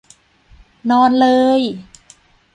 [0.89, 1.27] นอนเล
[1.59, 1.61] ย!